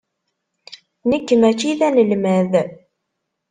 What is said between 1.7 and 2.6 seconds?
d anelmad.